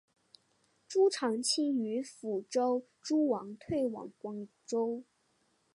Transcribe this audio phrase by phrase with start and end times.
[0.87, 5.03] 朱常清与福州诸王退往广州。